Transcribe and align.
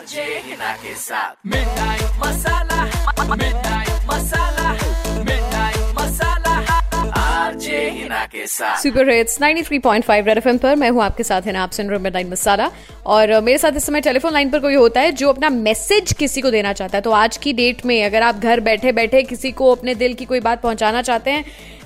हिना 0.00 0.76
हिना 7.88 8.26
साथ 8.46 8.82
super 8.82 9.10
hits 9.10 9.38
93.5 9.40 10.10
red 10.10 10.38
FM 10.38 10.58
पर 10.58 10.76
मैं 10.76 10.90
हूँ 10.90 11.02
आपके 11.02 11.22
साथ, 11.22 11.42
है 11.42 11.52
ना, 11.52 11.62
आप 11.62 11.70
सुन 11.70 11.86
रहे 11.86 11.98
मिडनाइट 11.98 12.26
मसाला 12.26 12.70
और 13.06 13.40
मेरे 13.40 13.58
साथ 13.58 13.72
इस 13.72 13.84
समय 13.84 14.00
टेलीफोन 14.00 14.32
लाइन 14.32 14.50
पर 14.50 14.58
कोई 14.58 14.74
होता 14.74 15.00
है 15.00 15.12
जो 15.12 15.28
अपना 15.28 15.50
मैसेज 15.50 16.12
किसी 16.12 16.40
को 16.40 16.50
देना 16.50 16.72
चाहता 16.72 16.98
है। 16.98 17.02
तो 17.02 17.10
आज 17.10 17.36
की 17.36 17.52
डेट 17.52 17.86
में 17.86 18.04
अगर 18.04 18.22
आप 18.22 18.36
घर 18.36 18.60
बैठे 18.60 18.92
बैठे 18.92 19.22
किसी 19.22 19.50
को 19.50 19.74
अपने 19.74 19.94
दिल 19.94 20.14
की 20.14 20.24
कोई 20.24 20.40
बात 20.40 20.62
पहुंचाना 20.62 21.02
चाहते 21.02 21.30
हैं 21.30 21.44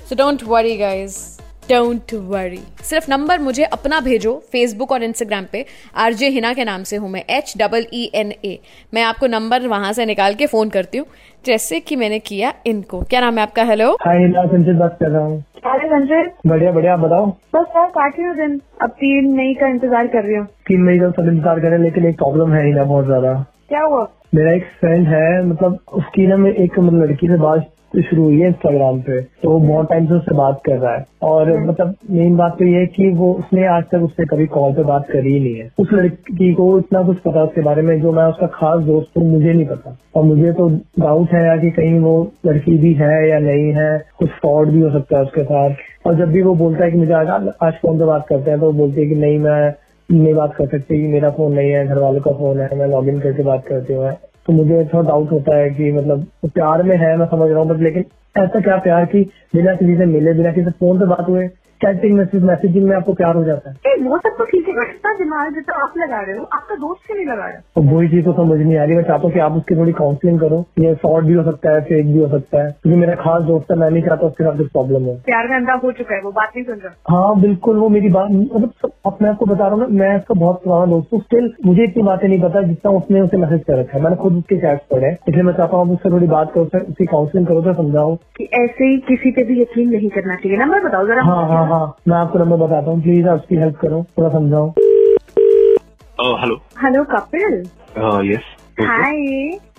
so 0.09 0.15
don't 0.15 0.43
worry 0.43 0.77
guys 0.77 1.34
don't 1.69 2.13
worry 2.23 2.59
सिर्फ़ 2.83 3.09
नंबर 3.11 3.39
मुझे 3.39 3.63
अपना 3.65 3.99
भेजो 3.99 4.33
फेसबुक 4.51 4.91
और 4.91 5.03
इंस्टाग्राम 5.03 5.45
पे। 5.51 5.63
आरजे 5.97 6.27
हिना 6.29 6.51
के 6.53 6.63
नाम 6.65 6.83
से 6.83 6.95
हूँ 6.95 7.09
मैं। 7.11 7.23
H 7.29 7.53
double 7.57 7.85
E 7.93 8.03
N 8.15 8.33
A 8.45 8.57
मैं 8.93 9.03
आपको 9.03 9.27
नंबर 9.27 9.67
वहाँ 9.67 9.91
से 9.93 10.05
निकाल 10.05 10.33
के 10.33 10.45
फ़ोन 10.45 10.69
करती 10.69 10.97
हूँ। 10.97 11.05
जैसे 11.45 11.79
कि 11.79 11.95
मैंने 11.95 12.19
किया 12.19 12.53
इनको। 12.67 13.01
क्या 13.01 13.21
नाम 13.21 13.37
है 13.37 13.43
आपका? 13.43 13.63
हेलो 13.63 13.91
हाय 14.01 14.17
हिना 14.17 14.45
संचित 14.47 14.75
बात 14.75 14.97
कर 14.99 15.09
रहा 15.09 15.25
हूँ। 15.25 15.43
अरे 15.65 15.87
संजय 15.89 16.31
बढ़िया 16.47 16.71
बढ़िया 16.71 16.93
आप 16.93 16.99
बताओ। 16.99 17.25
बस 17.55 17.67
यार 17.75 17.89
काट 17.89 18.19
रही 18.19 18.27
हूँ 18.27 18.35
दिन। 18.37 18.59
अब 18.81 18.89
तीन 18.99 19.35
मई 19.37 19.53
का 19.61 19.67
इंतज़ार 19.67 20.07
कर 20.07 20.23
रही 20.23 20.35
हूँ। 20.35 20.45
तीन 20.67 20.83
मई 20.83 20.99
का 20.99 21.09
सब 21.11 21.29
इंतज़ार 21.29 21.59
करें 21.59 21.77
लेकिन 21.83 22.05
एक 22.05 22.17
प्रॉब्लम 22.17 22.53
है 22.53 22.65
हिना 22.65 22.83
बहुत 22.83 23.05
ज़्यादा। 23.05 23.33
क्या 23.69 23.81
हुआ? 23.81 24.07
मेरा 24.35 24.51
एक 24.53 24.63
फ्रेंड 24.79 25.07
है 25.07 25.45
मतलब 25.47 25.79
उसकी 25.93 26.27
ना 26.27 26.37
मैं 26.37 26.51
एक 26.53 26.79
मतलब 26.79 27.03
लड़की 27.03 27.27
से 27.27 27.37
बात 27.39 27.71
शुरू 28.01 28.23
हुई 28.23 28.39
है 28.39 28.47
इंस्टाग्राम 28.47 28.99
पे। 29.01 29.21
तो 29.21 29.49
वो 29.49 29.59
बहुत 29.59 29.89
टाइम 29.89 30.05
से 30.05 30.13
उससे 30.13 30.35
बात 30.35 30.61
कर 30.65 30.77
रहा 30.77 30.95
है। 30.95 31.05
और 31.23 31.67
मतलब 31.67 31.95
मेन 32.11 32.37
बात 32.37 32.57
तो 32.59 32.65
ये 32.65 32.79
है 32.79 32.85
कि 32.85 33.09
वो 33.09 33.33
उसने 33.33 33.67
आज 33.67 33.83
तक 33.83 33.97
उससे 33.97 34.25
कभी 34.25 34.45
कॉल 34.45 34.73
पे 34.73 34.83
बात 34.83 35.07
करी 35.11 35.33
ही 35.33 35.39
नहीं 35.39 35.55
है। 35.55 35.71
उस 35.79 35.87
लड़की 35.93 36.53
को 36.53 36.79
इतना 36.79 37.03
कुछ 37.03 37.17
पता 37.17 37.43
उसके 37.43 37.61
बारे 37.61 37.81
में 37.81 38.01
जो 38.01 38.11
मैं 38.11 38.23
उसका 38.23 38.47
खास 38.47 38.83
दोस्त 38.83 39.17
हूँ 39.17 39.31
मुझे 39.31 39.53
नहीं 39.53 39.65
पता। 39.65 39.97
और 40.15 40.23
मुझे 40.23 40.51
तो 40.51 40.69
डाउट 40.99 41.29
है 41.33 41.45
यार 41.45 41.59
कि 41.59 41.71
कहीं 41.71 41.99
वो 41.99 42.31
लड़की 42.45 42.77
भी 42.77 42.93
है 42.93 43.29
या 43.29 43.39
नहीं 43.39 43.73
है। 43.73 44.05
कुछ 44.19 44.29
फ्रॉड 44.29 44.69
भी 44.69 44.81
हो 44.81 44.89
सकता 44.89 45.17
है 45.17 45.23
उसके 45.23 45.43
साथ। 45.43 45.69
और 46.07 46.15
जब 46.15 46.25
भी 46.25 46.41
वो 46.41 46.55
बोलता 46.55 46.85
है 46.85 46.91
कि 46.91 46.97
मुझे 46.97 47.13
आज 47.13 47.27
आज 47.63 47.73
फ़ोन 47.73 47.99
पे 47.99 48.05
बात 48.05 48.27
करते 48.27 48.51
हैं 48.51 48.59
तो 48.59 48.65
वो 48.65 48.71
बोलती 48.71 49.01
है 49.01 49.07
कि 49.07 49.15
नहीं 49.15 49.39
मैं 49.39 49.73
नहीं 50.11 50.33
बात 50.33 50.55
कर 50.55 50.67
सकती 50.67 51.07
मेरा 51.07 51.29
फ़ोन 51.29 51.53
नहीं 51.53 51.71
है 51.71 51.87
घर 51.87 51.97
वालों 51.97 52.21
का 52.21 52.31
फ़ोन 52.31 52.59
है 52.59 52.77
मैं 52.77 52.87
लॉग 52.87 53.07
इन 53.07 53.19
करके 53.19 53.43
बात 53.43 53.65
करती 53.67 53.93
हूँ 53.93 54.09
तो 54.45 54.53
मुझे 54.53 54.83
थोड़ा 54.85 55.07
डाउट 55.09 55.31
होता 55.31 55.57
है 55.57 55.69
कि 55.69 55.91
मतलब 55.91 56.25
प्यार 56.45 56.83
में 56.83 56.95
है, 56.97 57.15
मैं 57.17 57.25
समझ 57.25 57.49
रहा 57.49 57.59
हूँ 57.59 57.67
बट 57.67 57.81
लेकिन 57.81 58.05
ऐसा 58.35 58.59
क्या 58.59 58.77
प्यार 58.77 59.05
की 59.05 59.21
बिना 59.55 59.75
किसी 59.75 59.95
से 59.97 60.05
मिले, 60.05 60.33
बिना 60.33 60.51
किसी 60.51 60.65
से 60.65 60.71
फ़ोन 60.71 60.99
पे 60.99 61.05
बात 61.05 61.29
हुए 61.29 61.47
चैटिंग 61.81 62.17
मैसेज 62.17 62.43
मैसेजिंग 62.43 62.87
में 62.87 62.95
आपको 62.95 63.13
प्यार 63.13 63.35
हो 63.35 63.43
जाता 63.43 63.69
है। 63.69 63.95
वो 64.05 64.17
सब 64.17 64.35
तो 64.37 64.45
ठीक 64.45 64.67
है 64.67 64.83
इतना 64.83 65.11
दिमाग 65.17 65.53
जो 65.55 65.61
तो 65.61 65.73
आप 65.83 65.93
लगा 65.97 66.19
रहे 66.21 66.37
हो 66.37 66.43
आपका 66.53 66.75
दोस्त 66.75 67.05
क्यों 67.07 67.15
नहीं 67.17 67.25
लगा 67.25 67.45
रहा? 67.45 67.91
वही 67.91 68.07
चीज़ 68.07 68.25
तो 68.25 68.33
समझ 68.33 68.57
नहीं 68.59 68.77
आ 68.77 68.83
रही 68.83 68.95
मैं 68.95 69.03
चाहता 69.03 69.23
हूँ 69.23 69.31
कि 69.33 69.39
आप 69.39 69.53
उसकी 69.57 69.75
थोड़ी 69.75 69.91
काउंसलिंग 69.93 70.39
करो 70.39 70.59
ये 70.79 70.93
फ्रॉड 71.03 71.25
भी 71.25 71.33
हो 71.33 71.43
सकता 71.43 71.73
है 71.75 71.81
फेक 71.89 72.05
भी 72.05 72.19
हो 72.19 72.27
सकता 72.29 72.63
है 72.63 72.71
क्योंकि 72.71 72.99
मेरा 72.99 73.15
खास 73.23 73.43
दोस्त 73.43 73.71
है 73.71 73.77
मैं 73.79 73.89
नहीं 73.89 74.03
चाहता 74.03 74.27
उसके 74.27 74.43
साथ 74.43 74.57
कुछ 74.57 74.71
प्रॉब्लम 74.71 75.05
हो। 75.05 75.13
प्यार 75.25 75.47
का 75.47 75.55
अंदाज 75.55 75.79
हो 75.83 75.91
चुका 75.99 76.15
है 76.15 76.21
वो 76.21 76.31
बात 76.31 76.51
नहीं 76.55 76.65
सुन 76.65 76.79
रहा। 76.85 77.15
हाँ 77.15 77.39
बिल्कुल 77.41 77.77
वो 77.79 77.89
मेरी 77.89 78.09
बात 78.09 78.31
मतलब 78.31 79.17
मैं 79.21 79.29
आपको 79.29 79.45
बता 79.45 79.63
रहा 79.65 79.73
हूँ 79.73 79.79
ना 79.81 79.87
मैं 79.99 80.15
उसका 80.17 80.39
बहुत 80.39 80.61
पुराना 80.63 80.85
दोस्त 80.91 81.13
हूँ 81.13 81.21
स्टिल 81.21 81.51
मुझे 81.65 81.83
इतनी 81.83 82.03
बातें 82.03 82.27
नहीं 82.27 82.41
पता 82.41 82.61
जितना 82.67 82.91
उसने 82.97 83.21
उसे 83.21 83.37
मैसेज 83.37 83.63
कर 83.67 83.79
रखा 83.79 83.97
है। 83.97 84.03
मैंने 84.03 84.15
खुद 84.23 84.37
उसके 84.37 84.57
चैट्स 84.57 84.85
पढ़े 84.91 85.07
हैं। 85.07 85.17
इसलिए 85.27 85.43
मैं 85.43 85.53
चाहता 85.53 85.77
हूँ 85.77 85.85
आप 85.85 85.93
उससे 85.93 86.11
थोड़ी 86.11 86.27
बात 86.27 86.51
करो 86.53 86.63
उसकी 86.63 87.05
काउंसलिंग 87.05 87.47
करो 87.47 87.61
तो 87.61 87.73
समझाओ। 87.73 88.15
कि 88.37 88.49
ऐसे 88.55 88.85
ही 88.85 88.97
किसी 89.07 89.31
पे 89.31 89.43
भी 89.43 89.61
यकीन 89.61 89.89
नहीं 89.89 90.09
करना 90.15 90.35
चाहिए 90.35 90.57
नंबर 90.57 90.87
बताओ 90.87 91.07
जरा 91.07 91.23
हाँ 91.25 91.47
हाँ 91.49 91.64
हाँ 91.65 91.79
हाँ 91.79 91.95
मैं 92.07 92.17
आपको 92.17 92.39
नंबर 92.39 92.57
बताता 92.57 92.91
हूँ 92.91 93.01
प्लीज़ 93.01 93.27
आप 93.27 93.39
उसकी 93.39 93.55
हेल्प 93.55 93.75
करो 93.75 94.05
थोड़ा 94.17 94.29
समझाओ। 94.29 94.69
Hello 96.41 96.55
hello 96.83 97.03
Kapil? 97.03 97.63
Yes 98.31 98.43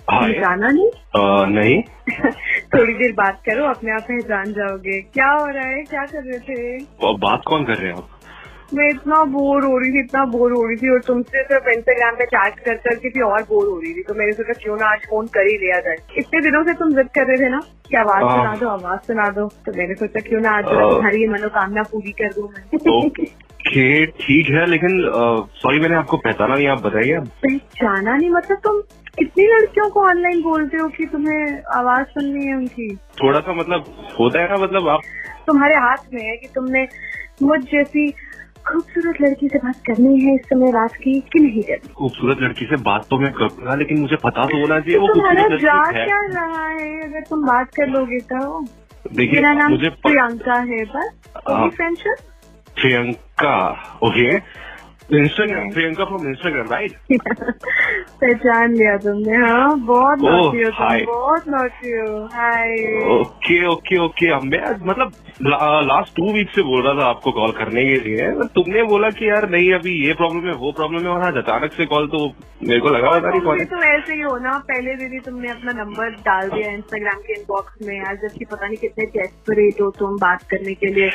hi 0.09 0.33
जाना 0.33 0.67
नहीं 0.67 0.89
Uh, 1.17 1.47
नहीं। 1.47 1.81
थोड़ी 2.75 2.93
देर 2.93 3.11
बात 3.11 3.41
करो 3.45 3.65
अपने 3.65 3.91
आप 3.91 4.01
पहचान 4.01 4.53
जाओगे। 4.53 5.01
क्या 5.01 5.27
हो 5.27 5.45
रहा 5.45 5.67
है? 5.67 5.83
क्या 5.83 6.05
कर 6.05 6.23
रहे 6.23 6.39
थे? 6.39 6.77
बात 7.17 7.41
कौन 7.47 7.65
कर 7.65 7.73
रहे 7.73 7.91
हैं? 7.91 7.97
आप 7.97 8.09
मैं 8.73 8.89
इतना 8.89 9.23
बोर 9.23 9.65
हो 9.65 9.77
रही 9.77 9.91
थी 9.91 9.99
इतना 9.99 10.25
बोर 10.25 10.51
हो 10.51 10.65
रही 10.67 10.75
थी 10.75 10.89
और 10.89 10.99
तुमसे 10.99 11.43
सिर्फ़ 11.43 11.69
इंस्टाग्राम 11.69 12.15
पे 12.15 12.25
चैट 12.25 12.59
कर 12.59 12.75
कर 12.75 12.95
के 12.95 13.09
भी 13.09 13.21
और 13.21 13.41
बोर 13.41 13.65
हो 13.67 13.79
रही 13.79 13.93
थी। 13.93 14.03
तो 14.03 14.13
मैंने 14.13 14.31
सोचा 14.31 14.53
क्यों 14.53 14.77
ना 14.77 14.85
आज 14.85 14.99
फ़ोन 15.09 15.27
कर 15.27 15.47
ही 15.47 15.57
लिया 15.57 15.79
जाए। 15.79 15.95
इतने 16.17 16.41
दिनों 16.41 16.63
से 16.63 16.73
तुम 16.73 16.91
जिद 16.91 17.07
कर 17.15 17.27
रहे 17.27 17.37
थे 17.37 17.49
ना 17.49 17.59
कि 17.89 17.97
आवाज़ 17.97 18.23
हाँ। 18.23 18.37
सुना 18.37 18.55
दो 18.55 18.67
आवाज़ 18.67 19.07
सुना 19.07 19.29
दो। 19.29 19.47
तो 19.65 19.77
मैंने 19.77 19.95
सोचा 19.95 20.19
क्यों 20.19 20.41
ना 20.41 20.51
आज 20.51 20.65
हाँ। 20.65 20.89
तुम्हारी 20.89 21.21
ये 21.21 21.27
मनोकामना 21.27 21.83
पूरी 21.83 22.11
कर 22.11 22.33
दूँ 22.33 22.49
मैं। 22.49 23.05
ओके 23.05 24.05
ठीक 24.05 24.49
है 24.49 24.65
लेकिन 24.65 25.01
सॉरी 25.61 25.79
मैंने 25.79 25.95
आपको 25.95 26.17
पहचाना 26.17 26.55
नहीं 26.55 26.67
आप 26.67 26.81
बताइए। 26.81 27.19
पहचाना 27.19 28.15
नहीं? 28.17 28.29
मतलब 28.29 28.57
तुम 28.63 28.81
इतनी 29.19 29.45
लड़कियों 29.45 29.89
को 29.89 30.01
ऑनलाइन 30.09 30.41
बोलते 30.41 30.77
हो 30.77 30.87
कि 30.87 31.05
तुम्हें 31.05 31.61
आवाज़ 31.75 32.05
सुननी 32.07 32.45
है 32.45 32.55
उनकी। 32.55 32.95
थोड़ा 32.95 33.39
सा 33.39 33.53
मतलब 33.53 33.85
होता 34.19 34.41
है 34.41 34.49
ना 34.49 34.63
मतलब 34.63 34.87
आप 34.87 35.01
तुम्हारे 35.47 35.73
हाथ 35.73 36.13
में 36.13 36.23
है 36.23 36.37
कि 36.37 36.47
तुमने 36.55 36.87
मुझ 37.43 37.59
जैसी 37.61 38.13
खूबसूरत 38.67 39.21
लड़की 39.21 39.47
से 39.47 39.57
बात 39.57 39.75
करनी 39.87 40.19
है 40.21 40.33
इस 40.35 40.41
समय 40.41 40.71
रात 40.71 40.95
की 40.95 41.19
कि 41.33 41.39
नहीं 41.39 41.61
करनी? 41.63 41.93
खूबसूरत 41.93 42.41
लड़की 42.41 42.65
से 42.65 42.75
बात 42.83 43.05
तो 43.09 43.19
मैं 43.19 43.31
करूँगा 43.33 43.75
लेकिन 43.75 43.99
मुझे 44.01 44.15
पता 44.15 44.45
तो 44.45 44.61
होना 44.61 44.79
चाहिए 44.79 44.97
वो 44.97 45.07
तो 45.07 45.13
खूबसूरत 45.13 45.61
जा 45.61 45.79
क्या 45.91 46.19
रहा 46.27 46.67
है? 46.67 47.01
अगर 47.03 47.21
तुम 47.29 47.45
बात 47.47 47.73
कर 47.75 47.87
लोगे 47.87 48.19
तो। 48.33 48.61
देखिए 49.15 49.33
मेरा 49.33 49.53
नाम 49.53 49.71
मुझे 49.71 49.89
प्रियंका 50.05 50.59
है 50.71 50.83
बस। 50.85 51.11
हाँ। 51.49 51.69
Friendship 51.69 52.15
Priyanka 52.75 53.55
okay 54.03 54.37
Instagram 55.15 55.69
Priyanka 55.71 56.05
from 56.05 56.27
Instagram 56.27 56.67
right 56.71 56.95
पहचान 58.21 58.73
लिया 58.75 58.95
तुमने 58.97 59.37
हाँ? 59.37 59.77
बहुत 59.79 60.19
नौटी 60.21 60.63
हो 60.63 60.69
तुम। 60.69 61.05
बहुत 61.05 61.47
नौटी 61.47 61.91
हो। 61.91 62.17
हाय 62.33 62.73
ओके 63.19 63.65
ओके 63.67 63.99
ओके 64.05 64.33
मैं 64.47 64.59
मतलब 64.87 65.11
ला, 65.47 65.81
लास्ट 65.81 66.15
टू 66.15 66.33
वीक 66.33 66.49
से 66.55 66.61
बोल 66.61 66.81
रहा 66.87 66.93
था 67.01 67.07
आपको 67.09 67.31
कॉल 67.31 67.51
करने 67.51 67.85
के 67.85 67.95
लिए 68.09 68.31
तुमने 68.57 68.83
बोला 68.83 69.09
कि 69.09 69.29
यार 69.29 69.49
नहीं 69.49 69.73
अभी 69.73 69.95
ये 70.07 70.13
प्रॉब्लम 70.13 70.47
है 70.47 70.53
वो 70.65 70.71
प्रॉब्लम 70.71 71.07
है 71.07 71.09
और 71.09 71.23
आज 71.27 71.37
अचानक 71.43 71.73
से 71.73 71.85
कॉल 71.95 72.07
तो 72.07 72.25
मेरे 72.63 72.79
को 72.79 72.89
लगा 72.89 73.17
कौन 73.39 73.57
भी 73.59 73.65
तो 73.65 73.81
ऐसे 73.93 74.13
ही 74.13 74.21
हो 74.21 74.37
ना 74.37 74.57
पहले 74.71 74.91
ही 75.03 75.19
तुमने 75.19 75.49
अपना 75.51 75.83
नंबर 75.83 76.09
डाल 76.29 76.49
दिया 76.49 76.71
इंस्टाग्राम 76.71 77.21
के 77.27 77.33
इनबॉक्स 77.33 77.87
में 77.87 77.99
आज 77.99 78.17
जबकि 78.21 78.45
पता 78.45 78.67
नहीं 78.67 78.77
कितने 78.77 79.05
डेस्परेट 79.17 79.81
हो 79.81 79.89
तुम 79.99 80.17
बात 80.21 80.43
करने 80.51 80.73
के 80.73 80.93
लिए। 80.93 81.09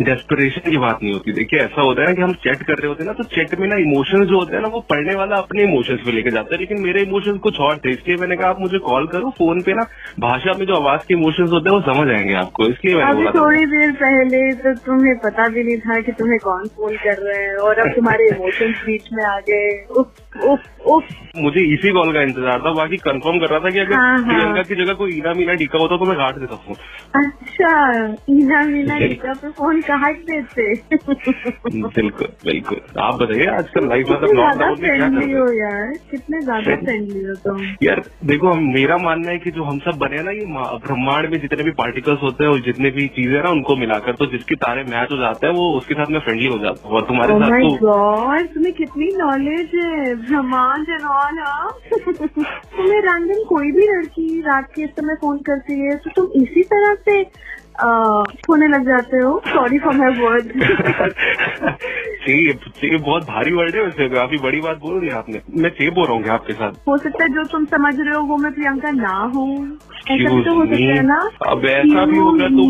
डेस्परेशन 0.00 0.70
की 0.70 0.76
बात 0.78 0.98
नहीं 1.02 1.12
होती। 1.12 1.32
देखिए 1.32 1.60
ऐसा 1.60 1.82
होता 1.82 2.02
है 2.02 2.06
ना 2.08 2.14
कि 2.14 2.22
हम 2.22 2.32
चैट 2.44 2.62
कर 2.62 2.74
रहे 2.74 2.88
होते 2.88 3.02
हैं 3.02 3.06
ना 3.06 3.12
तो 3.12 3.24
चैट 3.30 3.58
में 3.60 3.66
ना 3.68 3.76
इमोशंस 3.76 4.26
जो 4.28 4.38
होते 4.38 4.54
हैं 4.56 4.62
ना 4.62 4.68
वो 4.68 4.80
पढ़ने 4.90 5.14
वाला 5.14 5.36
अपने 5.36 5.62
इमोशंस 5.62 6.00
पे 6.04 6.12
लेके 6.12 6.30
जाता 6.30 6.54
है। 6.54 6.58
लेकिन 6.60 6.80
मेरे 6.82 7.02
इमोशंस 7.02 7.38
कुछ 7.38 7.58
और 7.60 7.76
थे 7.84 7.90
इसलिए 7.90 8.16
मैंने 8.16 8.36
कहा 8.36 8.48
आप 8.50 8.60
मुझे 8.60 8.78
कॉल 8.86 9.06
करो 9.06 9.30
फ़ोन 9.38 9.62
पे 9.62 9.74
ना 9.74 9.86
भाषा 10.20 10.52
में 10.58 10.64
जो 10.66 10.74
आवाज़ 10.74 11.06
के 11.08 11.14
इमोशंस 11.14 11.50
होते 11.52 11.70
हैं 11.70 11.76
वो 11.76 11.82
समझ 11.92 12.08
आएँगे 12.16 12.34
आपको। 12.34 12.68
इसलिए 12.68 12.94
मैंने 12.96 13.14
बोला 13.14 13.30
थोड़ी 13.30 13.64
देर 13.66 13.92
पहले 14.02 14.42
तो 14.62 14.74
तुम्हें 14.86 15.16
पता 15.24 15.48
भी 15.48 15.64
नहीं 15.64 15.78
था 15.78 16.00
कि 16.00 16.12
तुम्हें 16.20 16.38
कौन 16.44 16.66
फ़ोन 16.76 16.96
कर 17.04 17.22
रहे 17.22 17.42
हैं 17.42 17.56
और 17.68 17.78
अब 17.78 17.94
तुम्हारे 17.96 18.28
इमोशंस 18.28 18.82
बीच 18.86 19.08
में 19.12 19.24
आ 19.24 19.38
गए। 19.50 19.68
उफ 20.00 20.46
उफ 20.46 20.86
उफ। 20.86 21.08
मुझे 21.36 21.60
इसी 21.72 21.90
कॉल 21.92 22.12
का 22.12 22.22
इंतज़ार 22.22 22.58
था 22.60 22.72
बाकी 22.74 22.96
कंफर्म 22.98 23.38
कर 23.40 23.50
रहा 23.50 23.58
था 23.60 23.70
कि 23.70 23.78
अगर 23.78 23.94
हाँ, 23.94 24.18
हाँ। 24.18 24.24
प्रियंका 24.28 24.62
की 24.62 24.74
जगह 24.74 24.94
कोई 25.00 25.16
ईना 25.16 25.32
मीना 25.34 25.54
टीका 25.54 25.78
होता 25.78 25.96
तो 25.96 26.04
मैं 26.04 26.16
काट 26.16 26.38
देता 26.38 26.54
हूँ 26.66 26.76
अच्छा 27.16 27.72
ईना 28.30 28.62
मीना 28.68 28.98
टीका 29.06 29.32
पे 29.42 29.50
फ़ोन 29.60 29.80
कहाँ 29.82 30.12
देते 30.28 30.66
बिल्कुल 30.96 32.28
बिल्कुल। 32.44 32.78
आप 33.02 33.14
बताइए 33.22 33.46
आजकल 33.54 33.88
लाइफ 33.88 34.10
मतलब 34.10 34.30
ज़्यादा 34.34 34.68
फ्रेंडली 34.74 35.32
हो 35.32 35.46
यार। 35.52 35.92
कितने 36.10 36.40
ज़्यादा 36.40 36.76
फ्रेंडली 36.76 37.24
हो 37.24 37.34
तुम। 37.46 37.60
यार 37.82 38.02
देखो 38.30 38.52
हम- 38.52 38.72
मेरा 38.74 38.96
मानना 38.98 39.30
है 39.30 39.38
कि 39.38 39.50
जो 39.50 39.64
हम 39.64 39.78
सब 39.78 39.98
बने 39.98 40.22
ना 40.22 40.30
ये 40.30 40.44
ब्रह्मांड 40.86 41.28
में 41.30 41.38
जितने 41.40 41.64
भी 41.64 41.70
पार्टिकल्स 41.80 42.22
होते 42.22 42.44
हैं 42.44 42.50
और 42.50 42.60
जितने 42.60 42.90
भी 42.90 43.06
चीज़ें 43.18 43.34
हैं 43.36 43.42
ना 43.44 43.50
उनको 43.50 43.76
मिलाकर 43.76 44.14
तो 44.22 44.26
जिसके 44.32 44.54
तारे 44.64 44.84
मैच 44.84 45.12
हो 45.12 45.16
जाते 45.16 45.46
हैं 45.46 45.54
वो 45.54 45.70
उसके 45.78 45.94
साथ 45.94 46.10
मैं 46.10 46.20
फ्रेंडली 46.20 46.46
हो 46.46 46.58
जाता 46.58 46.88
हूँ। 46.88 46.96
और 46.96 47.06
तुम्हारे 47.08 47.34
ओह 47.34 47.40
साथ 47.40 47.68
तो 47.80 48.54
तुम्हें 48.54 48.72
कितनी 48.74 49.10
नॉलेज 49.16 49.74
है 49.74 50.14
ब्रह्मांड 50.24 50.88
एंड 50.90 51.04
ऑल 51.18 51.38
हाँ? 51.40 51.70
तुम्हें 51.98 53.00
रैंडम 53.02 53.44
कोई 53.48 53.72
भी 53.72 53.86
लड़की 53.92 54.40
रात 54.40 54.68
के 54.74 54.86
समय 54.86 55.14
फ़ोन 55.20 55.38
करती 55.46 55.78
है 55.80 55.96
तो 55.96 56.10
तुम 56.16 56.42
इसी 56.42 56.62
तरह 56.74 56.94
से 57.08 57.22
होने 57.82 58.68
लग 58.68 58.86
जाते 58.88 59.16
हो। 59.16 59.40
सॉरी 59.46 59.78
फॉर 59.78 59.94
माई 59.96 60.18
वर्ड 60.20 60.52
चाहिए 62.24 62.52
चाहिए 62.52 62.96
बहुत 62.98 63.22
भारी 63.22 63.52
वर्ड 63.52 63.74
है 63.74 63.82
वैसे 63.82 64.08
काफ़ी 64.08 64.38
बड़ी 64.38 64.60
बात 64.60 64.76
बोल 64.76 65.00
दी 65.00 65.08
आपने। 65.08 65.40
मैं 65.58 65.70
चेप 65.70 65.94
हो 65.98 66.04
रहा 66.04 66.12
हूँ 66.12 66.28
आपके 66.28 66.52
साथ। 66.52 66.72
हो 66.88 66.96
सकता 66.98 67.24
है 67.24 67.28
जो 67.34 67.44
तुम 67.44 67.64
समझ 67.64 67.94
रहे 68.00 68.14
हो 68.14 68.22
वो 68.22 68.36
मैं 68.36 68.52
प्रियंका 68.52 68.90
ना 68.90 69.14
हूँ। 69.34 69.78
ऐसा 70.10 70.28
तो 70.42 70.54
हो 70.54 70.64
सकता 70.66 70.76
है 70.76 71.02
ना? 71.02 71.20
अब 71.46 71.64
ऐसा 71.66 72.04
भी 72.04 72.18
होगा 72.18 72.48
तो 72.48 72.68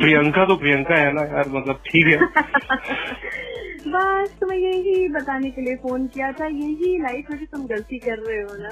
प्रियंका 0.00 0.44
तो 0.44 0.56
प्रियंका 0.56 0.94
है 0.94 1.12
ना 1.12 1.22
यार 1.22 1.48
मतलब 1.48 1.80
ठीक 1.86 2.06
है। 2.06 2.18
बस 3.88 4.30
तुम्हें 4.40 4.58
यही 4.58 5.08
बताने 5.08 5.50
के 5.50 5.62
लिए 5.62 5.74
फ़ोन 5.76 6.06
किया 6.06 6.30
था। 6.32 6.46
यही 6.46 6.98
लाइफ 6.98 7.26
में 7.30 7.44
तुम 7.46 7.66
गलती 7.66 7.98
कर 7.98 8.18
रहे 8.18 8.40
हो 8.40 8.56
ना। 8.62 8.70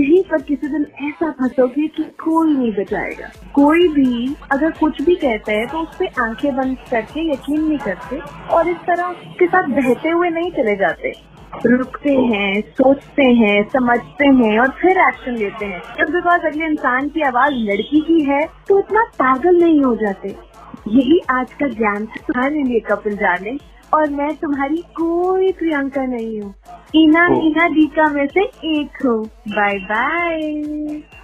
यहीं 0.00 0.22
पर 0.22 0.42
किसी 0.42 0.68
दिन 0.68 0.86
ऐसा 1.02 1.30
फंसोगे 1.30 1.86
कि 1.86 2.02
कोई 2.02 2.52
नहीं 2.52 2.72
बचाएगा। 2.72 3.30
कोई 3.54 3.88
भी 3.88 4.34
अगर 4.52 4.70
कुछ 4.70 5.00
भी 5.02 5.14
कहता 5.14 5.52
है 5.52 5.66
तो 5.66 5.78
उस 5.78 5.96
पर 5.96 6.22
आँखें 6.22 6.54
बंद 6.56 6.76
करके 6.90 7.30
यकीन 7.32 7.62
नहीं 7.64 7.78
करते 7.78 8.20
और 8.50 8.68
इस 8.68 8.76
तरह 8.76 9.06
उसके 9.06 9.46
साथ 9.46 9.68
बहते 9.72 10.08
हुए 10.08 10.30
नहीं 10.30 10.50
चले 10.52 10.76
जाते। 10.76 11.12
रुकते 11.66 12.12
हैं, 12.12 12.60
सोचते 12.60 13.22
हैं, 13.22 13.62
समझते 13.68 14.26
हैं 14.26 14.58
और 14.58 14.68
फिर 14.70 14.98
एक्शन 14.98 15.36
लेते 15.36 15.66
हैं। 15.66 15.80
जब 15.98 16.12
बिकॉज़ 16.12 16.46
अगले 16.46 16.66
इंसान 16.66 17.08
की 17.08 17.22
आवाज़ 17.22 17.52
लड़की 17.52 18.00
की 18.00 18.20
है 18.24 18.40
तो 18.68 18.78
इतना 18.78 19.04
पागल 19.18 19.56
नहीं 19.56 19.82
हो 19.82 19.94
जाते। 19.96 20.28
यही 20.88 21.20
आज 21.30 21.52
का 21.52 21.68
ज्ञान 21.68 22.06
था 22.06 22.20
तुम्हारे 22.28 22.62
लिए, 22.62 22.80
कपिल 22.80 23.16
जाने, 23.16 23.58
और 23.94 24.10
मैं 24.10 24.34
तुम्हारी 24.36 24.76
कोई 24.76 25.52
प्रियंका 25.52 26.04
नहीं 26.06 26.40
हूँ। 26.40 26.54
ईना 26.96 27.24
इना 27.24 27.28
मीना 27.30 27.68
दीका 27.68 28.08
में 28.12 28.26
से 28.26 28.42
एक 28.68 29.04
हो। 29.04 29.16
Bye 29.48 29.78
bye 29.78 30.40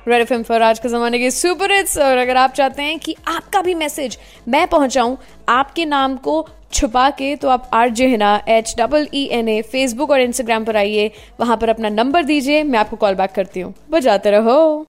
red 0.08 0.20
F 0.22 0.42
for 0.42 0.62
आज 0.62 0.78
के 0.78 0.88
जमाने 0.88 1.18
के 1.18 1.30
सुपर 1.30 1.72
हिट्स 1.72 1.98
और 1.98 2.18
अगर 2.18 2.36
आप 2.36 2.52
चाहते 2.52 2.82
हैं 2.82 2.98
कि 2.98 3.14
आपका 3.28 3.62
भी 3.62 3.74
मैसेज 3.74 4.18
मैं 4.48 4.66
पहुंचाऊं 4.66 5.16
आपके 5.48 5.84
नाम 5.84 6.16
को 6.16 6.46
छुपा 6.72 7.10
के 7.10 7.34
तो 7.36 7.48
आप 7.48 7.70
R 7.74 7.88
J 7.88 8.06
Hina 8.06 8.40
H 8.48 8.74
double 8.78 9.08
E 9.14 9.24
N 9.32 9.48
A 9.48 9.60
Facebook 9.62 10.10
और 10.10 10.20
इंस्टाग्राम 10.20 10.64
पर 10.64 10.76
आइए। 10.76 11.10
वहाँ 11.40 11.56
पर 11.56 11.68
अपना 11.68 11.88
नंबर 11.88 12.24
दीजिए 12.24 12.62
मैं 12.62 12.78
आपको 12.78 12.96
कॉल 12.96 13.14
बैक 13.14 13.30
करती 13.30 13.60
हूँ। 13.60 13.74
बजाते 13.90 14.30
रहो। 14.30 14.86